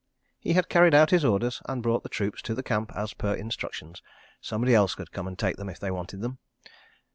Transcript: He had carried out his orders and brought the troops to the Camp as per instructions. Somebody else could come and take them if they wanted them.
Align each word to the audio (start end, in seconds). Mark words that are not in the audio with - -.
He 0.39 0.53
had 0.53 0.67
carried 0.67 0.95
out 0.95 1.11
his 1.11 1.23
orders 1.23 1.61
and 1.69 1.83
brought 1.83 2.01
the 2.01 2.09
troops 2.09 2.41
to 2.41 2.55
the 2.55 2.63
Camp 2.63 2.91
as 2.95 3.13
per 3.13 3.35
instructions. 3.35 4.01
Somebody 4.41 4.73
else 4.73 4.95
could 4.95 5.11
come 5.11 5.27
and 5.27 5.37
take 5.37 5.57
them 5.57 5.69
if 5.69 5.79
they 5.79 5.91
wanted 5.91 6.21
them. 6.21 6.39